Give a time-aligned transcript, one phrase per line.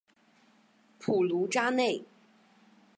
[0.97, 2.03] 普卢扎内。